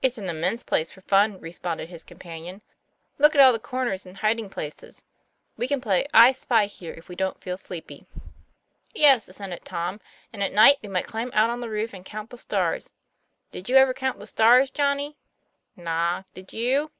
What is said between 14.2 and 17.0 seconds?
the stars, Johnny?" "Naw; did you?"